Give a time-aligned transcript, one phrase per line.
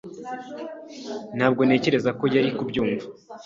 [1.37, 3.05] Ntabwo ntekereza ko yari kubyumva